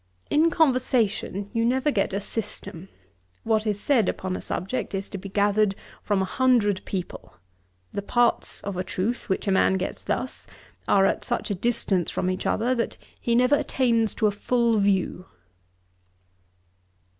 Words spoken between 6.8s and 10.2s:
people. The parts of a truth, which a man gets